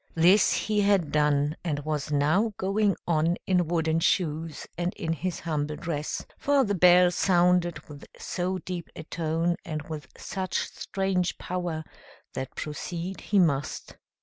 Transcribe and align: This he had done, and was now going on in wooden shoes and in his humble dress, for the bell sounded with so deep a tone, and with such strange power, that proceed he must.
This 0.15 0.51
he 0.53 0.81
had 0.81 1.11
done, 1.11 1.55
and 1.63 1.77
was 1.85 2.11
now 2.11 2.53
going 2.57 2.95
on 3.05 3.37
in 3.45 3.67
wooden 3.67 3.99
shoes 3.99 4.65
and 4.75 4.95
in 4.95 5.13
his 5.13 5.41
humble 5.41 5.75
dress, 5.75 6.25
for 6.39 6.63
the 6.63 6.73
bell 6.73 7.11
sounded 7.11 7.87
with 7.87 8.05
so 8.17 8.57
deep 8.57 8.89
a 8.95 9.03
tone, 9.03 9.57
and 9.63 9.83
with 9.83 10.07
such 10.17 10.55
strange 10.57 11.37
power, 11.37 11.83
that 12.33 12.55
proceed 12.55 13.21
he 13.21 13.37
must. 13.37 13.95